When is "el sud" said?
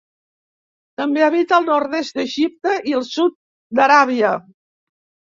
3.01-3.37